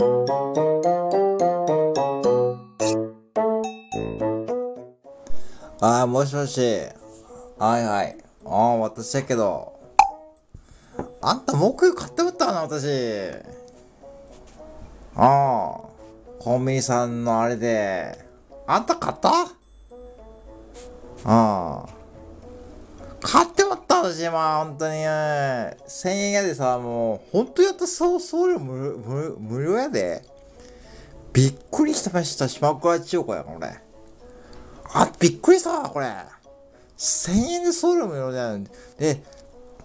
[0.00, 0.04] あ
[6.02, 6.60] あ、もしもし。
[7.58, 8.16] はいはい。
[8.44, 9.76] ああ、私だけど。
[11.20, 12.86] あんた木魚買ってもったな、私。
[15.16, 15.80] ああ。
[16.38, 18.24] コンビニさんのあれで。
[18.68, 19.30] あんた買った？
[19.32, 19.48] あ
[21.24, 21.84] あ。
[24.08, 24.94] 買ってもった私、まあ、本当に。
[24.94, 30.22] 1000円やでさ、もう、本当やったそう、送料無無無料やで。
[31.32, 33.80] びっくりしたました、島倉千代子や、これ。
[34.92, 36.06] あ、びっくりしたこれ。
[36.96, 38.58] 1000円で送料無料じゃ。
[38.98, 39.22] で、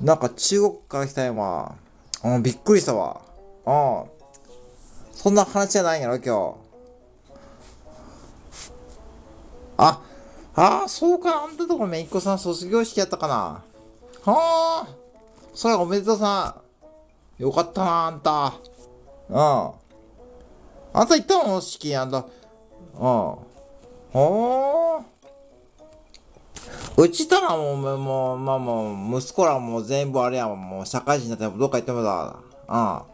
[0.00, 1.74] なんか中国から来たんわ。
[2.22, 3.20] うん、びっくりしたわ。
[3.66, 3.70] う
[4.06, 4.10] ん。
[5.12, 6.54] そんな話じゃないんやろ、今日。
[9.76, 10.02] あ、
[10.54, 11.44] ああ、そうか。
[11.44, 13.62] あんたとこめいっ子さん卒業式やったかな。
[14.24, 14.88] はあ。
[15.54, 16.62] それおめでとうさ
[17.38, 17.42] ん。
[17.42, 18.52] よかったな、あんた。
[19.28, 19.36] うん。
[20.92, 22.18] あんた行ったの式、あんた。
[22.18, 22.26] うん。
[24.12, 25.04] おー。
[26.96, 32.36] うちたらもう、もう、まあもう、息子らもう全部あれやもう社会人になってどっか行ってもだ。
[32.68, 32.74] うん。
[32.74, 33.06] あ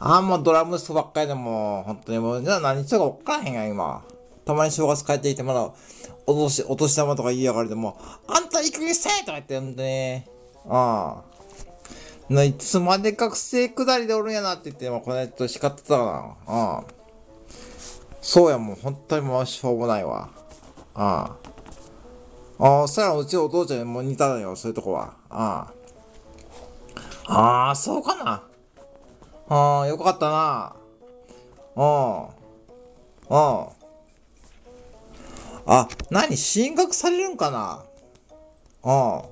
[0.00, 4.02] あ、もうドラムスばっかりでもう、本当にもう、じゃあ何しようか分からへんが、今。
[4.44, 5.70] たまに正月帰ってきてまだ、
[6.30, 10.22] お年、お年玉とか言いやがれても、あんたいくにせえとか言って、ほんとに。
[12.30, 12.46] うん。
[12.46, 16.78] いつまで学生下りでおるんやなって言って、もうこの間叱ってたかな。
[16.78, 16.84] うん。
[18.20, 20.28] そうや、もう本当にもうしょうもないわ。
[20.94, 21.36] あ
[22.58, 22.64] あ。
[22.64, 25.14] ああ、そらうちお父ちゃんにも似たのよ、そういうとこは。
[25.30, 25.72] あ
[27.26, 27.32] あ。
[27.32, 28.42] ああ、そうかな。
[29.48, 30.76] ああ、よかったな。
[31.74, 32.22] うん。
[32.24, 33.79] うん。
[35.66, 37.84] あ、何進学されるんかな？
[38.82, 39.22] うん。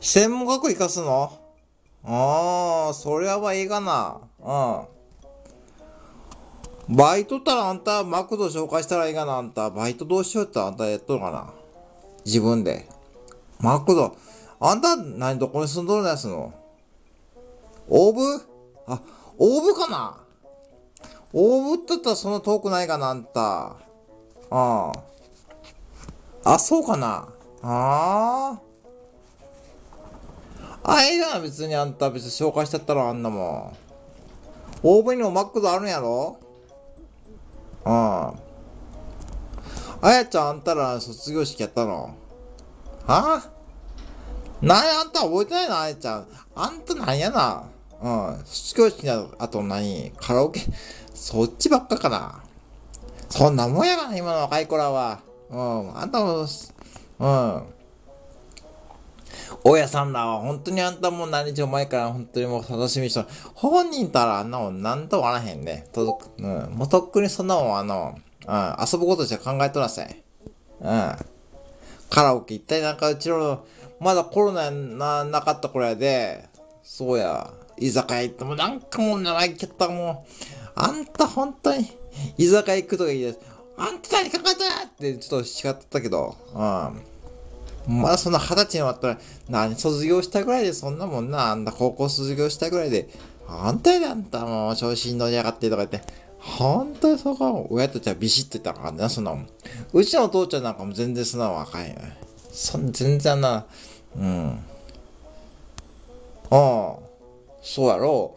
[0.00, 1.32] 専門学校行かすの？
[2.04, 4.20] ああ、そりゃはいいかな。
[4.40, 4.42] う
[6.92, 6.96] ん。
[6.96, 9.70] バイトったらあんた、マクド紹介したらいいかな、あんた。
[9.70, 11.52] バイトどうしようってあんたやっとるかな？
[12.24, 12.88] 自分で。
[13.60, 14.16] マクド。
[14.60, 16.52] あんた、何、どこに住んどるんやすの？
[17.88, 18.20] オーブ？
[18.88, 19.00] あ、
[19.38, 20.18] オーブかな？
[21.32, 23.76] オーブって言ったらそんな遠くないかな、あんた。
[24.54, 24.92] あ
[26.44, 26.54] あ。
[26.54, 27.26] あ、そうかな。
[27.62, 28.60] ああ。
[30.84, 33.76] あ、ええやん、別にあんた別に紹介しちゃったらあんなもん。
[34.82, 36.38] オーブンにもマックドあるんやろ？
[37.86, 37.92] うん。
[37.92, 38.34] あ
[40.02, 42.14] やちゃんあんたら卒業式やったの？
[43.06, 43.48] は？
[44.60, 46.26] なやあんた覚えてないな、あやちゃん。
[46.56, 47.64] あんたなんやな？
[48.02, 48.44] うん。
[48.44, 50.60] 卒業式の後何カラオケ？
[51.14, 52.41] そっちばっかかな。
[53.32, 55.20] そんなもんやがな、今の若い子らは。
[55.48, 55.98] うん。
[55.98, 57.62] あんたも、うん。
[59.64, 63.26] 大家さんらは本当にあんたも何日も前から本当にもう楽しみにした。
[63.54, 65.86] 本人たらあんなもんなんともあらへんね。
[65.94, 66.46] とうん。
[66.74, 68.76] もうとっくにそんなもんあの、うん。
[68.92, 70.14] 遊ぶことじゃ考えとらせん。
[70.82, 71.16] うん。
[72.10, 73.64] カラオケ行ったりなんかうちの、
[73.98, 76.50] まだコロナな、なかった頃やで、
[76.82, 81.86] そうや、居酒屋行ってもなんかもう長いけったもう、あんた本当に、
[82.38, 83.38] 居酒屋行くとか言いです。
[83.76, 88.00] あんた何考えたってちょっと叱ってたけど、うん。
[88.00, 89.18] まだそんな二十歳になったら、
[89.48, 93.08] 何卒業したぐらいでそんなもんな、あんた高校卒業したぐらいで、
[93.48, 96.00] あんたやであんたもう調子に乗り上がってとか言って、
[96.38, 99.48] 本当にそこは親たちはビシッと言ったらあかんな、そんなもん。
[99.92, 101.96] うちのお父ちゃんなんかも全然そんなの若いよ。
[102.52, 103.64] そん、全然な、
[104.16, 104.64] うん。
[106.50, 107.11] ああ。
[107.62, 108.36] そうやろ。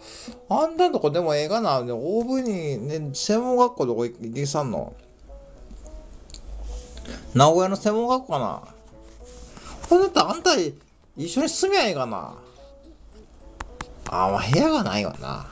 [0.50, 1.80] あんたんとこでもええかな。
[1.80, 4.94] オーブに、ね、専門学校どこ行きさんの？
[7.34, 8.62] 名古屋の専門学校かな。
[9.90, 10.56] ほんだってあんた
[11.18, 12.36] 一緒に住みゃええかな。
[14.08, 15.48] あ、まあ部屋がないわな。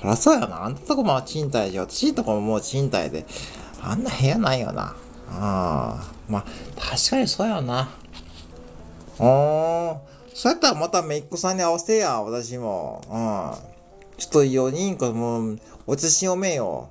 [0.00, 0.64] そらそうやな。
[0.64, 3.24] あんたとこも賃貸で、私んとこももう賃貸で。
[3.80, 4.96] あんな部屋ないよな。
[5.30, 6.12] ああ。
[6.28, 6.44] まあ、
[6.76, 7.80] 確かにそうやな。
[7.80, 7.88] あ
[9.20, 9.96] あ。
[10.34, 13.00] そうやったらまためいっ子さんに合わせや、私も。
[13.08, 14.18] うん。
[14.18, 16.88] ちょっと4人かもう、おちしおめよ。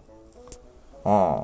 [1.04, 1.38] うん。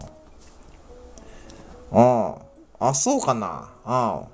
[1.92, 2.36] うん。
[2.80, 3.70] あ、そうかな。
[3.86, 4.28] うん。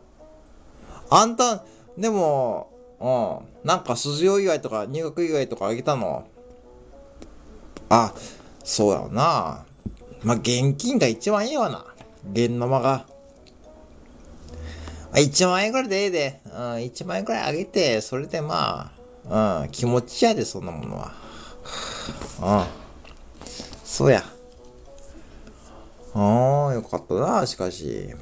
[1.09, 1.63] あんた、
[1.97, 2.69] でも、
[2.99, 3.67] うん。
[3.67, 6.27] なんか卒業祝いとか入学祝いとかあげたの？
[7.89, 8.13] あ、
[8.63, 9.65] そうやな。
[10.23, 11.83] ま、現金が一番いいわな。
[12.31, 13.07] 現生が。
[15.15, 16.41] 1万円ぐらいでええで。
[16.45, 18.91] うん、1万円ぐらいあげて、それでま
[19.29, 21.13] あ、うん、気持ちやで、そんなものは。
[22.41, 22.85] うん。
[23.83, 24.23] そうや。
[26.13, 28.13] ああ、よかったな、しかし。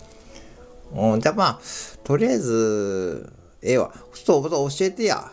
[0.96, 1.60] うん、じゃあまあ、
[2.04, 3.32] とりあえず、
[3.62, 3.92] ええわ。
[4.14, 5.32] ちょっと教えてや。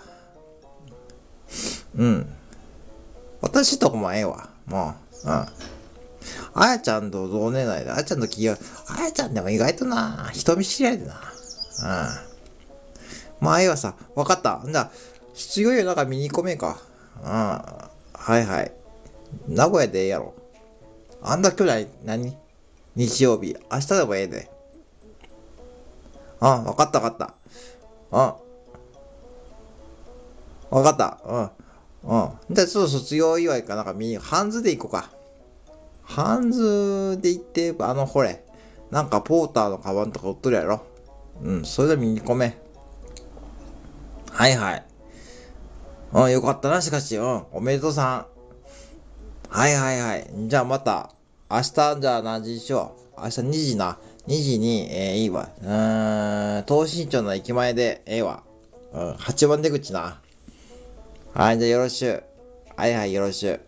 [1.97, 2.33] うん。
[3.41, 4.51] 私とこもええわ。
[4.67, 5.29] もう。
[5.29, 5.47] うん。
[6.53, 8.57] あやちゃんと同年代で、あやちゃんと気が、
[8.89, 11.21] あやちゃんでも意外とな、人見知り合いでな。
[11.79, 13.47] うん。
[13.47, 14.59] まあ、ええわさ、わかった。
[14.59, 14.91] んだ、
[15.33, 16.79] 失業よなんか見に行こめか。
[17.23, 17.29] うん。
[17.29, 17.59] は
[18.39, 18.73] いはい。
[19.49, 20.35] 名古屋でええやろ。
[21.23, 22.37] あんだ今日何？
[22.97, 23.57] 日曜日。
[23.71, 24.51] 明日でもええで。
[26.41, 27.35] うん、わかったわかった。
[28.11, 28.17] う
[30.77, 30.79] ん。
[30.79, 31.19] わかった。
[31.25, 31.43] うん。
[31.43, 32.31] うん。
[32.55, 35.11] じゃあ、ちょっと卒業祝いかなんか見に、ハンズで行こうか。
[36.03, 38.45] ハンズで行って、あの、ほれ。
[38.91, 40.83] なんかポーターのカバンとか売っとるやろ。
[41.43, 42.57] うん、それで見に込め。
[44.31, 44.85] はいはい。
[46.13, 47.17] うん、よかったな、しかし。
[47.17, 48.27] うん、おめでとうさん。
[49.49, 50.31] はいはいはい。
[50.47, 51.11] じゃあまた、
[51.51, 53.21] 明日、じゃあ何時にしよう。
[53.21, 53.99] 明日2時な。
[54.29, 55.49] 2時に、えー、いいわ。
[55.61, 58.43] うーん、東新町の駅前で、ええわ。
[58.93, 60.21] うん、8番出口な。
[61.33, 62.23] はい、じゃあよろしゅう。
[62.77, 63.61] はいはい、よろしゅう。